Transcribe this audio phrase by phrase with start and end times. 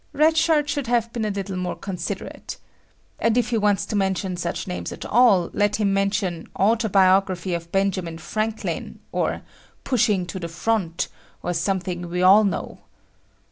[0.13, 2.57] Red Shirt should have been a little more considerate.
[3.19, 7.71] And if he wants to mention such names at all, let him mention "Autobiography of
[7.71, 9.43] Ben Franklin," or
[9.83, 11.07] "Pushing to the Front,"
[11.43, 12.79] or something we all know.